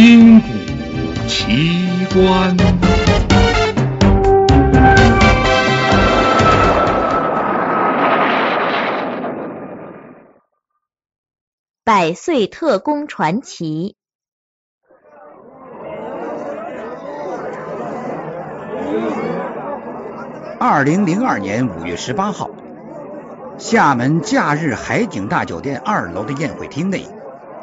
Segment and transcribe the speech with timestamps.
[0.00, 0.46] 金古
[1.26, 2.56] 奇观。
[11.82, 13.96] 百岁特工传奇。
[20.60, 22.50] 二零零二年五月十八号，
[23.58, 27.04] 厦门假日海景大酒店二楼的宴会厅内，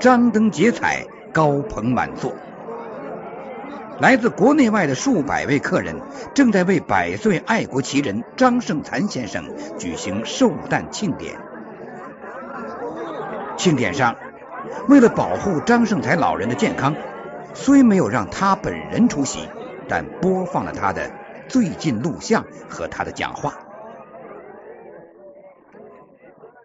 [0.02, 2.34] 张灯结彩，高朋满座。
[3.99, 5.99] 来自国内外的数百位客人
[6.34, 9.44] 正在为百岁爱国奇人张胜才先生
[9.77, 11.35] 举行寿诞庆典。
[13.58, 14.16] 庆典上，
[14.88, 16.95] 为了保护张胜才老人的健康，
[17.53, 19.49] 虽没有让他本人出席，
[19.89, 21.11] 但播放了他的
[21.49, 23.55] 最近录像和他的讲话。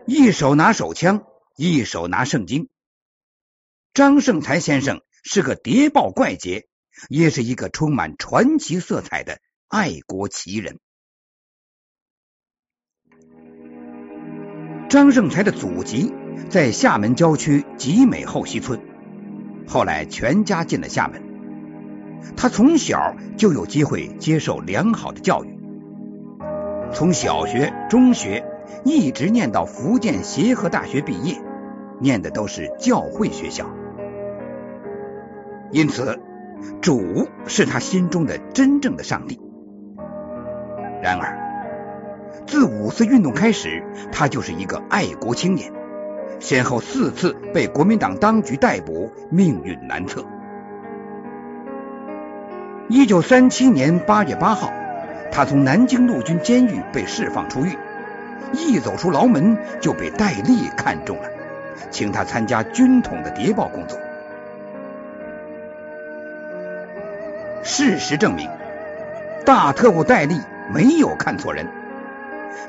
[0.07, 1.23] 一手拿手枪，
[1.57, 2.69] 一手拿圣经。
[3.93, 6.67] 张胜才先生是个谍报怪杰，
[7.09, 10.79] 也是一个充满传奇色彩的爱国奇人。
[14.89, 16.13] 张胜才的祖籍。
[16.49, 18.81] 在厦门郊区集美后溪村，
[19.69, 21.23] 后来全家进了厦门。
[22.37, 25.59] 他从小就有机会接受良好的教育，
[26.93, 28.45] 从小学、中学
[28.85, 31.41] 一直念到福建协和大学毕业，
[32.01, 33.71] 念的都是教会学校。
[35.73, 36.19] 因此，
[36.81, 39.41] 主是他心中的真正的上帝。
[41.03, 41.39] 然而，
[42.47, 45.73] 自五四运动开始，他就是一个爱国青年。
[46.41, 50.25] 先后四次被国民党当局逮捕，命运难测。
[52.89, 54.73] 一九三七年八月八号，
[55.31, 57.77] 他从南京陆军监狱被释放出狱，
[58.53, 61.29] 一走出牢门就被戴笠看中了，
[61.91, 63.99] 请他参加军统的谍报工作。
[67.63, 68.49] 事实证明，
[69.45, 70.41] 大特务戴笠
[70.73, 71.67] 没有看错人，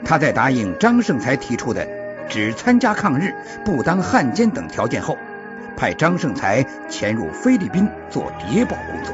[0.04, 1.88] 他在答应张胜才提出的。
[2.30, 3.34] 只参加抗日，
[3.66, 5.18] 不当汉奸等条件后，
[5.76, 9.14] 派张胜才潜入菲律宾做谍报工作。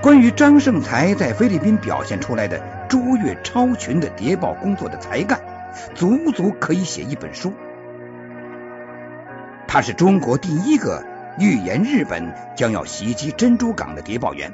[0.00, 2.58] 关于张胜才在菲律宾表现出来的
[2.88, 5.38] 卓越超群的谍报工作的才干，
[5.94, 7.52] 足足可以写一本书。
[9.68, 11.04] 他是中国第一个
[11.38, 14.52] 预言日本将要袭击珍珠港的谍报员。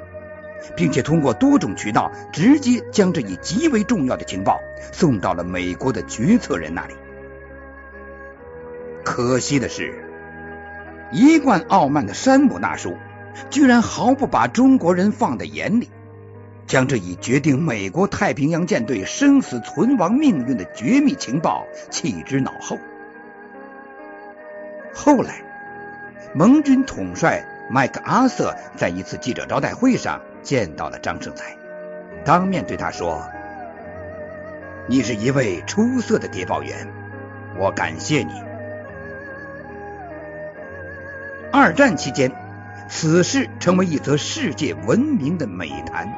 [0.75, 4.59] 并且通过多种渠道直接将这一极为重要的情报
[4.91, 6.95] 送到了美国的决策人那里。
[9.03, 9.93] 可惜的是，
[11.11, 12.97] 一贯傲慢的山姆大叔
[13.49, 15.89] 居然毫不把中国人放在眼里，
[16.65, 22.77] 将这一决定美国太平洋舰队生死存亡命运的绝密情报弃之脑后。
[24.93, 25.43] 后来，
[26.33, 30.21] 盟军统帅麦克阿瑟在一次记者招待会上。
[30.43, 31.57] 见到了张胜才，
[32.23, 33.27] 当面对他说
[34.87, 36.87] ：“你是一位出色的谍报员，
[37.57, 38.31] 我感谢你。”
[41.51, 42.31] 二战期间，
[42.87, 46.09] 此事成为一则世界闻名的美谈。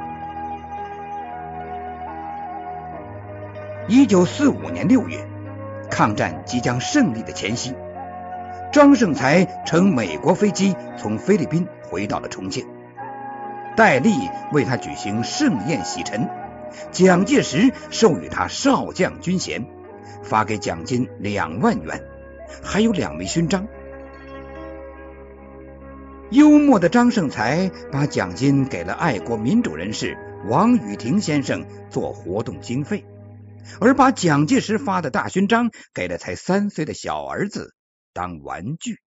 [3.88, 5.26] 一九四五年六月，
[5.90, 7.74] 抗战即将胜利的前夕，
[8.72, 12.68] 张胜才乘美国飞机从菲律宾回到了重庆。
[13.76, 14.12] 戴笠
[14.52, 16.30] 为他举行盛宴洗尘，
[16.92, 19.66] 蒋介石授予他少将军衔，
[20.22, 22.04] 发给奖金两万元，
[22.62, 23.68] 还有两枚勋章。
[26.30, 30.16] 幽默的张胜才把奖金给了爱国民主人士
[30.48, 33.04] 王雨婷先生做活动经费，
[33.82, 37.74] 而把蒋介石发的大勋章给了才三岁的小儿子
[38.20, 39.00] 当玩具。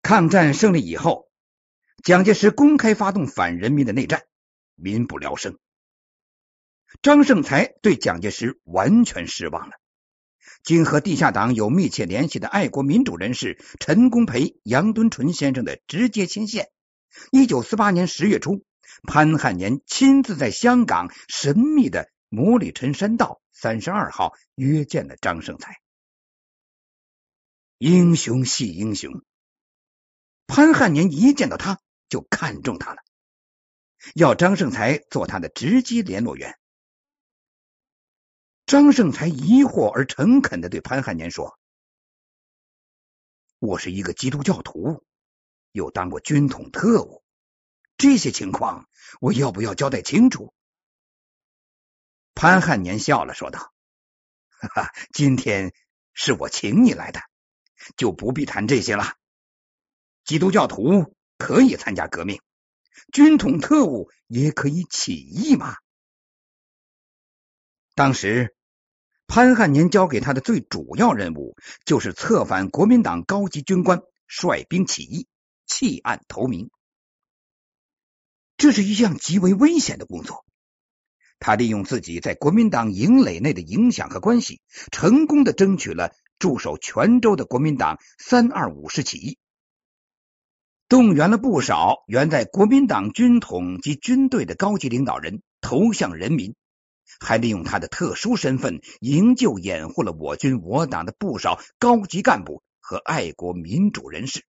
[0.00, 1.28] 抗战胜利以后。
[2.04, 4.24] 蒋介石公开发动反人民的内战，
[4.74, 5.58] 民不聊生。
[7.02, 9.72] 张胜才对蒋介石完全失望了。
[10.62, 16.68] 经和地下党有密切联系的爱国民主人士陈公培、杨敦纯先生的直接牵线，
[17.32, 18.64] 一九四八年十月初，
[19.04, 25.83] 潘汉年亲自在香港神秘的摩里陈山道三十二号约见了张胜才。
[27.78, 29.24] 英雄惜英雄，
[30.46, 31.80] 潘汉年一见到他。
[32.10, 33.02] 就看中他了，
[34.14, 36.56] 要张胜才做他的直接联络员。
[38.66, 41.58] 张胜才疑惑而诚恳的对潘汉年说
[43.58, 45.04] ：“我是一个基督教徒，
[45.72, 47.24] 又当过军统特务，
[47.96, 48.88] 这些情况
[49.20, 50.54] 我要不要交代清楚？”
[52.36, 53.72] 潘汉年笑了，说道
[54.60, 55.72] ：“哈哈，今天
[56.12, 57.20] 是我请你来的，
[57.96, 59.14] 就不必谈这些了。
[60.24, 62.40] 基督教徒可以参加革命，
[63.12, 65.76] 军统特务也可以起义嘛。
[67.94, 68.56] 当时
[69.26, 75.26] 潘汉年交给他的最主要任务，就是策反国民党高级军官，率兵起义，
[75.66, 76.70] 弃暗投明。
[78.56, 80.44] 这是一项极为危险的工作。
[81.38, 89.38] 他利用自己在国民党营垒内的影响和关系，成功的争取了驻守泉州的国民党三二五师起义，
[90.88, 96.54] 动员了不少原在国民党军统及军队的高级领导人投向人民，
[97.20, 104.44] 还利用他的特殊身份营救掩护了我军我党的不少高级干部和爱国民主人士。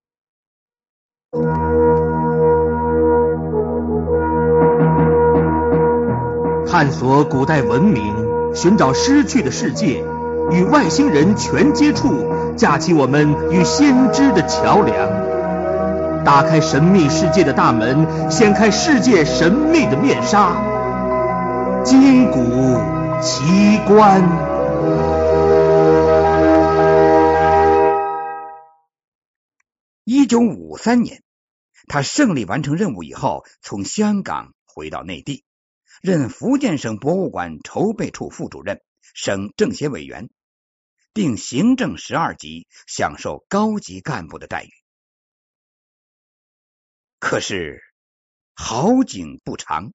[6.68, 10.04] 探索古代文明，寻找失去的世界，
[10.52, 22.40] 与外星人全接触，架起我们与先知的桥梁，打开神秘世界的大门，掀开世界神秘的面纱，金谷
[23.22, 24.22] 奇观。
[30.04, 31.24] 一九五三年，
[31.88, 35.44] 他胜利完成任务以后，从香港回到内地。
[36.02, 38.82] 任福建省博物馆筹备处副主任、
[39.16, 40.30] 省政协委员，
[41.14, 44.70] 并行政十二级，享受高级干部的待遇。
[47.18, 47.82] 可是
[48.54, 49.94] 好景不长，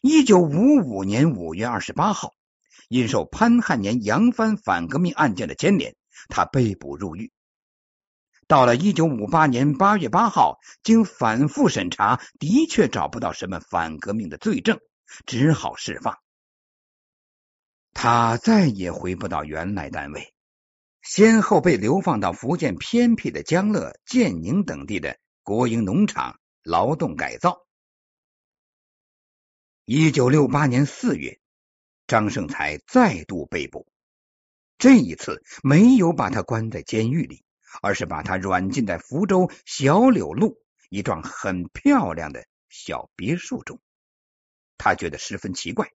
[0.00, 2.32] 一九五五年五月二十八号，
[2.88, 5.94] 因受潘汉年扬帆反革命案件的牵连，
[6.30, 7.30] 他被捕入狱。
[8.48, 14.80] 到了一九五八年八月八号，经反复审查，的确找不到什么反革命的罪证。
[15.26, 16.18] 只好释放，
[17.98, 20.34] 他再也回不到原来单位，
[21.00, 27.66] 先后被流放到福建偏僻的江乐、建宁等地的国营农场劳动改造。
[29.86, 31.40] 一九六八年四月，
[32.06, 33.88] 张盛才再度被捕，
[34.76, 37.44] 这一次没有把他关在监狱里，
[37.80, 43.80] 而是把他软禁在福州小柳路一幢很漂亮的小别墅中。
[44.76, 45.90] 他觉得十分奇怪。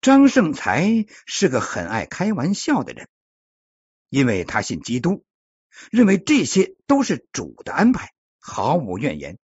[0.00, 3.08] 张胜才是个很爱开玩笑的人，
[4.08, 5.24] 因为他信基督，
[5.90, 9.38] 认为这些都是主的安排，毫无怨言。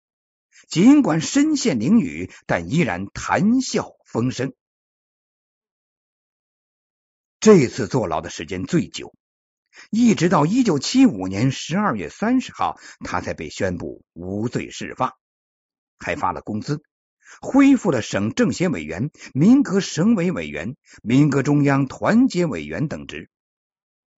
[0.68, 4.54] 尽管身陷囹圄，但依然谈笑风生。
[7.40, 9.14] 这次坐牢的时间最久，
[9.90, 15.12] 一直到一九七五年十二月三十号，他才被宣布无罪释放。
[15.98, 16.82] 还发了工资，
[17.40, 23.30] 恢复了省政协委员、民革省委委员、民革中央团结委员等职。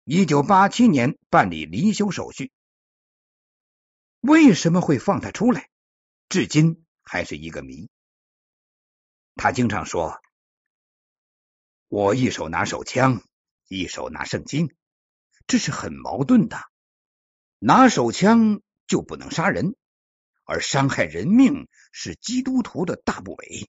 [0.03, 2.51] 一九八七年办理离休手续。
[4.21, 5.69] 为什么会放他出来？
[6.29, 7.89] 至今还是一个谜。
[9.35, 10.19] 他经常说
[11.87, 13.21] ：“我一手拿手枪，
[13.67, 14.73] 一手拿圣经，
[15.45, 16.57] 这是很矛盾的。
[17.59, 19.75] 拿手枪就不能杀人。”
[20.45, 23.67] 而伤害人命是基督徒的大不韪，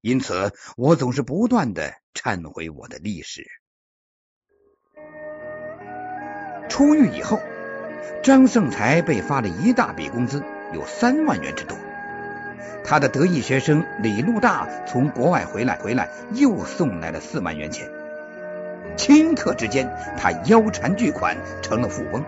[0.00, 3.46] 因此我总是不断的忏悔我的历史。
[6.68, 7.40] 出狱以后，
[8.22, 11.76] 张盛才被发了一大笔工资，有三万元之多。
[12.84, 17.90] 他的得意学生李路大从国外回来，回来又送来了四万元钱。
[18.96, 22.24] 顷刻之间，他腰缠巨款，成了富翁。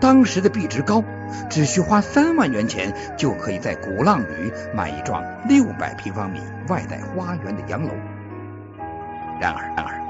[0.00, 1.04] 当时的币值高。
[1.48, 7.90] 只需花三万元钱，就可以在鼓浪屿买一幢六百平方米、外带花园的洋楼。
[9.40, 10.00] 然而，然而，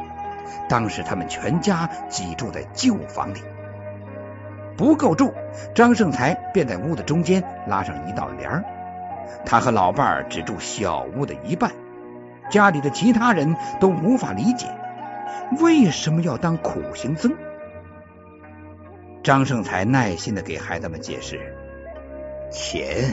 [0.69, 3.43] 当时他们全家挤住在旧房里，
[4.77, 5.35] 不够住，
[5.75, 8.65] 张盛才便在屋的中间拉上一道帘儿。
[9.45, 11.73] 他和老伴儿只住小屋的一半，
[12.51, 14.67] 家里的其他人都无法理解
[15.61, 17.33] 为什么要当苦行僧。
[19.27, 21.53] 张胜才耐心的给孩子们解释：
[22.53, 23.13] 钱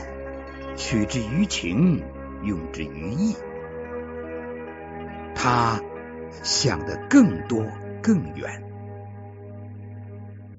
[0.76, 2.04] 取之于情，
[2.44, 3.36] 用之于义。
[5.34, 5.82] 他
[6.44, 7.66] 想的更多
[8.04, 8.62] 更远。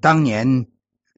[0.01, 0.65] 当年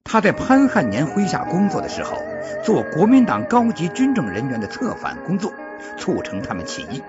[0.04, 2.22] 他在潘汉年麾下工作的时候，
[2.62, 5.52] 做国民党高级军政人员的策反工作，
[5.96, 7.02] 促成他们起义。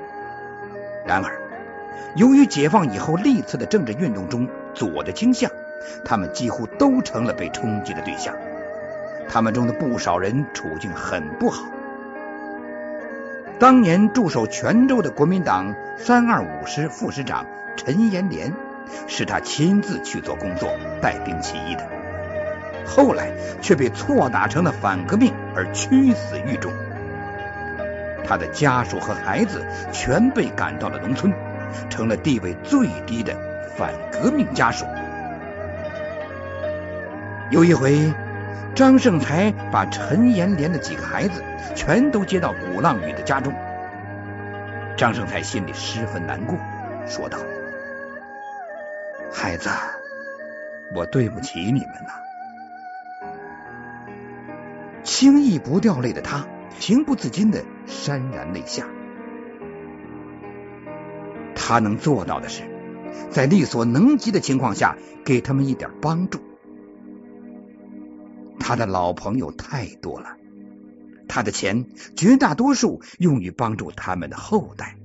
[1.05, 1.39] 然而，
[2.15, 5.51] 由于解放以后历次的政治运动中左的倾向。
[6.03, 8.35] 他们几乎都成了被冲击的对象，
[9.29, 11.65] 他们中的不少人处境很不好。
[13.59, 17.45] 当年驻守泉州的国民党三二五师副师长
[17.75, 18.53] 陈延年，
[19.07, 20.71] 是他亲自去做工作，
[21.01, 21.85] 带兵起义的，
[22.85, 23.31] 后来
[23.61, 26.71] 却被错打成了反革命而屈死狱中。
[28.23, 31.33] 他的家属和孩子全被赶到了农村，
[31.89, 33.35] 成了地位最低的
[33.75, 34.85] 反革命家属。
[37.51, 38.13] 有一回，
[38.75, 41.43] 张胜才把陈延莲的几个孩子
[41.75, 43.51] 全都接到鼓浪屿的家中。
[44.95, 46.55] 张胜才心里十分难过，
[47.07, 47.39] 说道
[49.33, 49.67] ：“孩子，
[50.93, 52.13] 我对不起你们呐。”
[55.03, 56.45] 轻易不掉泪的他，
[56.77, 58.85] 情不自禁的潸然泪下。
[61.55, 62.61] 他能做到的是，
[63.31, 66.41] 在力所能及的情况下，给他们一点帮助。
[68.59, 70.35] 他的老朋友太多了，
[71.27, 71.85] 他的钱
[72.15, 74.95] 绝大多数用于帮助他们的后代。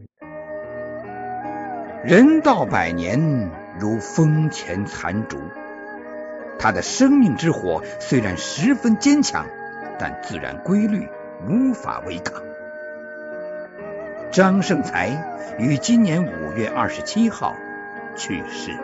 [2.05, 5.39] 人到百年如风前残烛，
[6.59, 9.47] 他的生命之火虽然十分坚强，
[9.99, 11.09] 但自然规律
[11.49, 12.43] 无法违抗。
[14.31, 17.57] 张胜才于今年五月二十七号
[18.17, 18.77] 去世。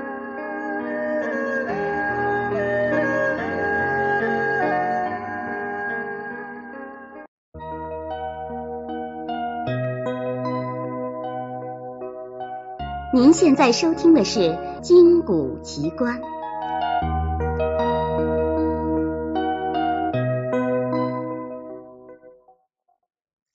[13.20, 14.40] 您现在收听的是
[14.80, 16.22] 《金谷奇观》。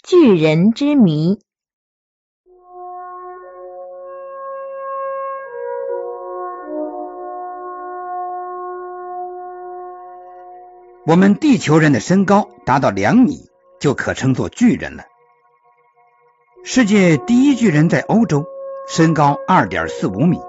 [0.03, 1.39] 巨人之谜。
[11.07, 15.05] 我们地球人的身高达到两米，就可称作巨人了。
[16.63, 18.45] 世界第一巨人在欧洲。
[18.87, 20.39] 身高二点四五米，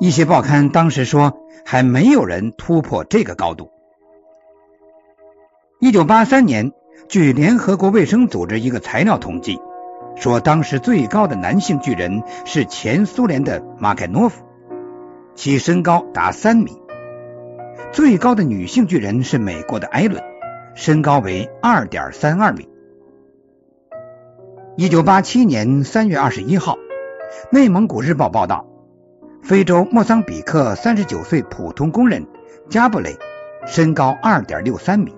[0.00, 3.70] 一些报刊当时说还没有人突破这个高度。
[5.78, 6.72] 一九八三年，
[7.08, 9.60] 据联合国卫生组织一个材料统计，
[10.16, 14.44] 说当时最高的男性巨人是前苏联的马凯诺夫，
[15.36, 16.72] 其身高达三米；
[17.92, 20.20] 最高的女性巨人是美国的艾伦，
[20.74, 22.68] 身高为二点三二米。
[24.76, 26.76] 一九八七年三月二十一号。
[27.50, 28.66] 内蒙古日报报道，
[29.42, 32.26] 非洲莫桑比克三十九岁普通工人
[32.68, 33.16] 加布雷
[33.66, 35.14] 身高二点六三米，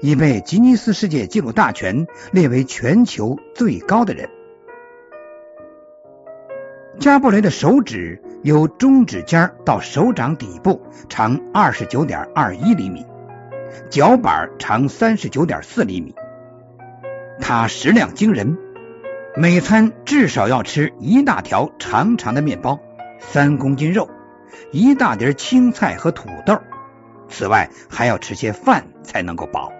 [0.00, 4.28] 已被吉尼斯世界纪录大全列为全球最高的人。
[6.98, 13.06] 加布雷的手指由中指尖到手掌底部长二十九点二一厘米，
[13.88, 16.14] 脚板长三十九点四厘米，
[17.40, 18.58] 他食量惊人。
[19.40, 22.78] 每餐至少要吃一大条长长的面包、
[23.20, 24.10] 三公斤肉、
[24.70, 26.60] 一大碟青菜和土豆，
[27.30, 29.72] 此外还要吃些饭才能够饱。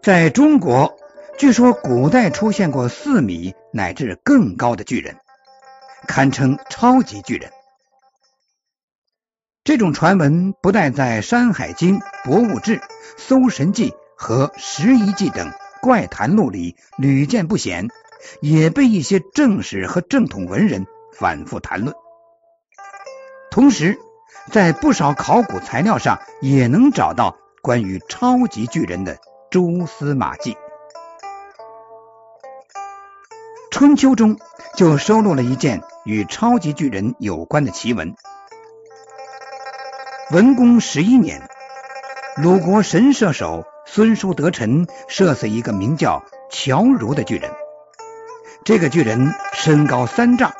[0.00, 0.96] 在中国，
[1.36, 5.16] 据说古代出现过四米乃至更高的巨人，
[6.06, 7.50] 堪称超级巨人。
[9.64, 12.76] 这种传闻不但在《山海经》《博物志》
[13.16, 15.50] 《搜神记》和《拾遗记》等。
[15.80, 17.88] 怪谈录里屡见不鲜，
[18.40, 21.94] 也被一些正史和正统文人反复谈论。
[23.50, 23.98] 同时，
[24.50, 29.18] 在不少考古材料上也能找到关于超级巨人的
[29.50, 30.56] 蛛丝马迹。
[33.70, 34.38] 春秋中
[34.76, 38.14] 就收录了一件与超级巨人有关的奇闻。
[40.30, 41.48] 文公十一年，
[42.36, 43.64] 鲁国神射手。
[43.90, 47.50] 孙叔得臣射死一个名叫乔如的巨人，
[48.62, 50.52] 这个巨人身高三丈，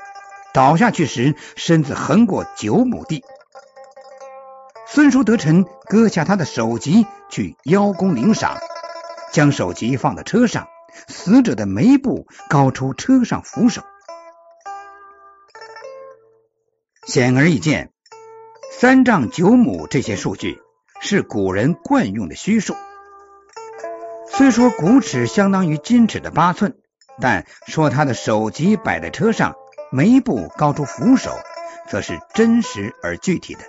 [0.55, 3.23] 倒下去时身子横过九亩地。
[4.87, 8.57] 孙叔得臣割下他的首级去邀功领赏，
[9.31, 10.67] 将首级放在车上，
[11.07, 13.83] 死者的眉部高出车上扶手。
[17.07, 17.93] 显而易见，
[18.73, 20.63] 三丈九亩这些数据
[21.01, 22.75] 是古人惯用的虚数。
[24.39, 26.77] 虽说骨尺相当于金尺的八寸，
[27.21, 29.57] 但说他的首级摆在车上，
[29.91, 31.33] 眉部高出扶手，
[31.89, 33.63] 则是真实而具体的。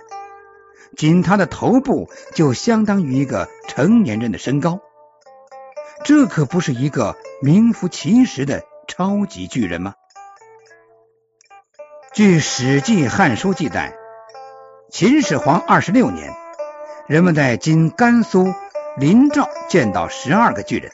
[0.96, 4.78] 仅他的头部就相当于一个成年人的身高，
[6.04, 9.94] 这可不是一个名副其实的超级巨人吗？
[12.14, 13.92] 据《史记·汉书》记载，
[14.88, 16.32] 秦始皇二十六年，
[17.08, 18.54] 人们在今甘肃。
[18.96, 20.90] 林兆见到十二个巨人，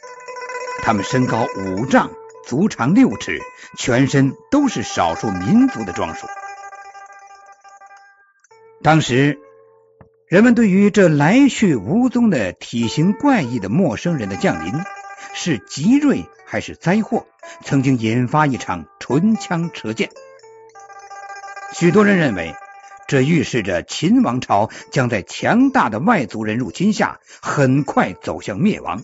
[0.83, 2.11] 他们身高五丈，
[2.45, 3.41] 足长六尺，
[3.79, 6.26] 全身都是少数民族的装束。
[8.83, 9.38] 当时，
[10.29, 14.75] 人们对于这来去无踪的体型怪异的陌生人的降临
[15.33, 17.26] 是吉瑞还是灾祸，
[17.65, 20.11] 曾经引发一场唇枪舌剑。
[21.73, 22.55] 许多人认为，
[23.09, 29.01] 这预示着秦王朝将在强大的外族人入侵下很快走向灭亡，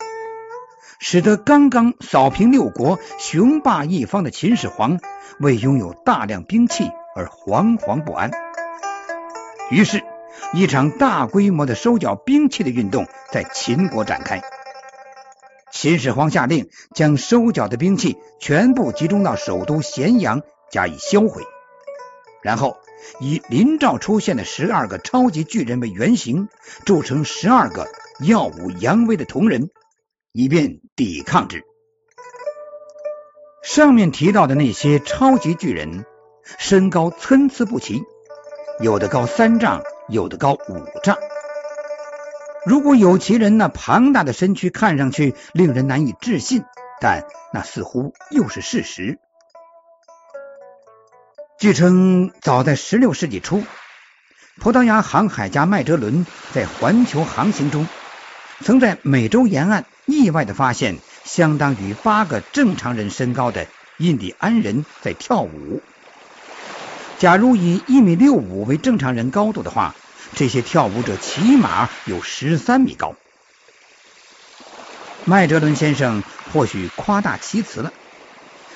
[0.99, 4.99] 使得刚刚扫平六国、雄霸一方的秦始皇
[5.39, 8.33] 为拥有大量兵器而惶惶不安。
[9.71, 10.03] 于是，
[10.53, 14.43] 一场大规模的收缴兵器的运动在秦国展开。
[15.71, 21.43] 秦始皇下令将收缴的兵器全部集中到首都咸阳加以销毁，
[22.43, 22.77] 然后
[23.21, 26.49] 以林赵出现的十二个超级巨人为原型，
[26.85, 27.89] 铸成十二个
[28.21, 29.71] 耀武扬威的铜人，
[30.33, 31.65] 以便抵抗之。
[33.63, 36.05] 上面提到的那些超级巨人，
[36.59, 38.03] 身高参差不齐。
[38.81, 41.17] 有的高三丈，有的高五丈。
[42.67, 46.65] 如果有其人那庞大的身躯看上去令人难以置信，
[47.01, 49.19] 但那似乎又是事实。
[51.63, 53.63] 据称，早在十六世纪初，
[54.59, 57.87] 葡萄牙航海家麦哲伦在环球航行中，
[58.65, 65.81] 曾在美洲沿岸意外的发现相当于八个正常人身高的印第安人在跳舞。
[67.21, 69.95] 假如以一米六五为正常人高度的话，
[70.35, 73.15] 这些跳舞者起码有十三米高。
[75.25, 77.93] 麦哲伦先生或许夸大其词了，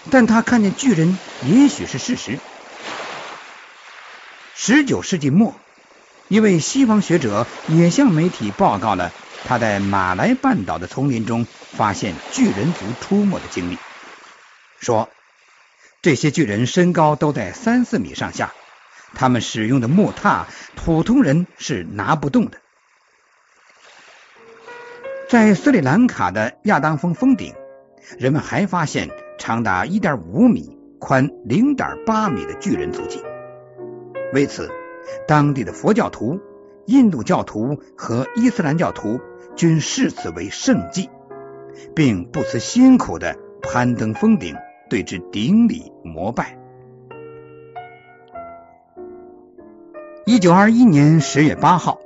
[0.08, 2.38] 但他看见巨人也许是事实。
[4.68, 5.54] 十九世纪末，
[6.26, 9.12] 一位西方学者也向媒体报告了
[9.44, 13.78] 他在马来半岛的丛林中发现巨人族出没的经历，
[14.80, 15.08] 说。
[16.02, 18.54] 这些巨人身高都在三四米上下，
[19.14, 22.58] 他们使用的木榻普通人是拿不动的。
[25.28, 27.54] 在斯里兰卡的亚当峰峰顶，
[28.18, 33.22] 人们还发现长达一点五米、宽零点八米的巨人足迹。
[34.32, 34.70] 为此，
[35.26, 36.40] 当地的佛教徒、
[36.86, 39.20] 印度教徒和伊斯兰教徒
[39.54, 41.08] 均视此为圣迹，
[41.94, 44.54] 并不辞辛苦的攀登峰顶。
[44.88, 46.56] 对之顶礼膜拜。
[50.24, 51.98] 一九二一年十月八号，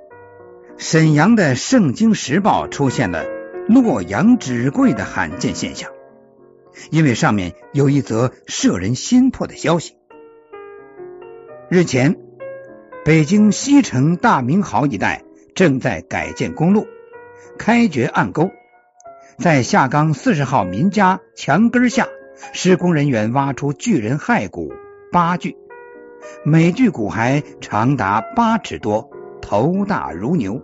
[0.78, 3.26] 沈阳的《圣经时报》出现了
[3.68, 5.90] 洛阳纸贵的罕见现象，
[6.90, 9.99] 因为上面有一则摄人心魄的消息。
[11.72, 12.16] 日前，
[13.04, 15.22] 北京西城大明壕一带
[15.54, 16.88] 正在改建公路，
[17.60, 18.50] 开掘暗沟，
[19.38, 22.08] 在下岗四十号民家墙根下。
[22.52, 24.72] 施工人员挖出巨人骸骨
[25.12, 25.56] 八具，
[26.44, 29.08] 每具骨骸长达八尺多，
[29.40, 30.60] 头大如牛。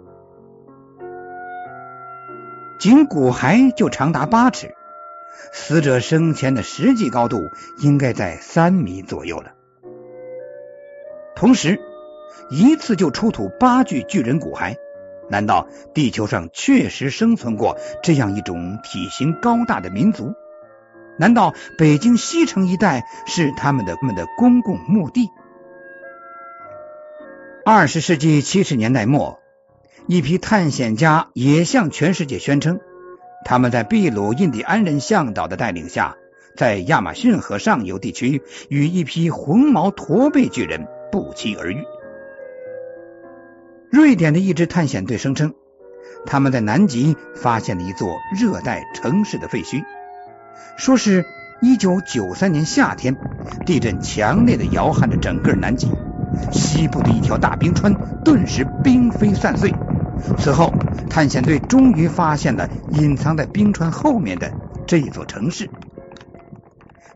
[2.80, 4.74] 仅骨骸就长达八尺，
[5.52, 7.42] 死者生前的实际高度
[7.78, 9.52] 应该在三米左右了。
[11.36, 11.78] 同时，
[12.50, 14.76] 一次就出土八具巨人骨骸，
[15.28, 20.32] 难道地球上确实生存过这样一种体型高大的民族？
[21.18, 25.28] 难道北京西城一带是他们的们的公共墓地？
[27.66, 29.38] 二十世纪七十年代末，
[30.06, 32.80] 一批探险家也向全世界宣称，
[33.44, 36.16] 他们在秘鲁印第安人向导的带领下，
[36.56, 41.84] 在亚马逊河上游地区与一批红毛驼背巨人不期而遇。
[43.90, 45.54] 瑞典的一支探险队声称，
[46.26, 49.84] 他们在南极发现了一座热带城市的废墟。
[50.76, 51.24] 说是
[51.60, 53.16] 一九九三年夏天，
[53.64, 55.88] 地震强烈的摇撼着整个南极，
[56.52, 59.72] 西部的一条大冰川顿时冰飞散碎。
[60.38, 60.72] 此后，
[61.08, 64.52] 探险队终于发现了隐藏在冰川后面的
[64.86, 65.70] 这座城市。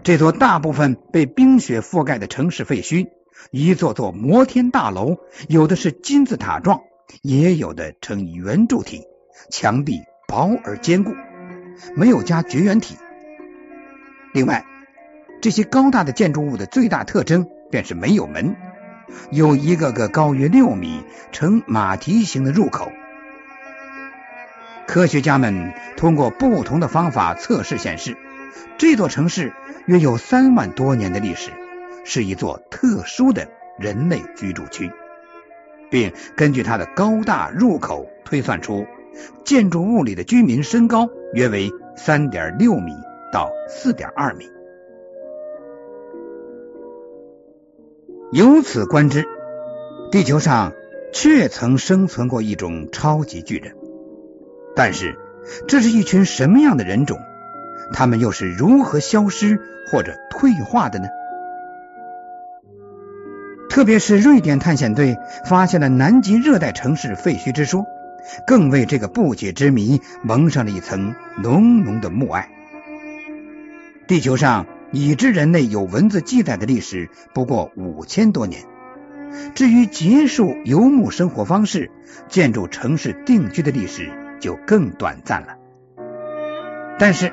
[0.03, 3.09] 这座大部分被冰雪覆盖的城市废墟，
[3.51, 6.83] 一座座摩天大楼，有的是金字塔状，
[7.23, 9.03] 也有的呈圆柱体，
[9.51, 11.15] 墙壁薄而坚固，
[11.97, 12.97] 没有加绝缘体。
[14.33, 14.65] 另外，
[15.41, 18.57] 这些高大的建筑物的最大特征便是没有门，
[19.31, 22.93] 有一个个高约六米、呈马蹄形的入口。
[24.87, 28.17] 科学家们通过不同的方法测试显示，
[28.77, 29.53] 这座城市
[29.87, 31.51] 约有三万多年的历史，
[32.13, 33.47] 是一座特殊的
[33.79, 34.91] 人类居住区
[35.93, 38.85] 并根据它的高大入口推算出
[39.45, 42.95] 建筑物里的居民身高约为三点六米
[43.33, 44.51] 到四点二米。
[48.33, 49.25] 由此观之
[50.11, 50.73] 地球上
[51.13, 53.77] 确曾生存过一种超级巨人
[54.75, 55.17] 但是
[55.69, 57.21] 这是一群什么样的人种
[57.93, 59.61] 他们又是如何消失
[59.93, 61.07] 或者退化的呢？
[63.71, 67.87] 特别是瑞典探险队发现了南极热带城市废墟之说，
[68.47, 72.47] 更为这个不解之谜蒙上了一层浓浓的雾霭。
[74.09, 78.65] 地球上已知人类有文字记载的历史不过五千多年，
[79.55, 81.93] 至于结束游牧生活方式、
[82.29, 85.57] 建筑城市定居的历史就更短暂了。
[86.99, 87.33] 但是。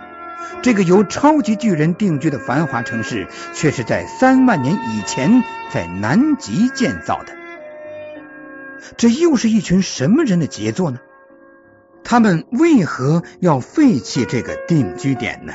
[0.62, 7.36] 这个由超级巨人定居的繁华城市，却是在三万年以前在南极建造的。
[8.96, 11.00] 这又是一群什么人的杰作呢？
[12.04, 15.54] 他们为何要废弃这个定居点呢？